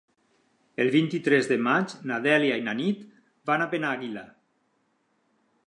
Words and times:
El 0.85 0.87
vint-i-tres 0.95 1.49
de 1.51 1.57
maig 1.67 1.93
na 2.11 2.17
Dèlia 2.25 2.57
i 2.61 2.65
na 2.69 2.75
Nit 2.81 3.05
van 3.51 3.67
a 3.67 3.71
Penàguila. 3.75 4.25